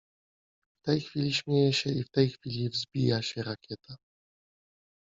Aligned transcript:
W 0.77 0.81
tej 0.85 1.01
chwili 1.01 1.33
śmieje 1.33 1.73
się 1.73 1.91
i 1.91 2.03
w 2.03 2.09
tej 2.09 2.29
chwili 2.29 2.69
wzbija 2.69 3.21
się 3.21 3.43
rakieta. 3.43 3.95